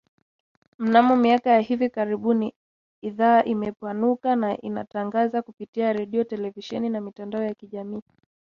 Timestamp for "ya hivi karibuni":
1.49-2.53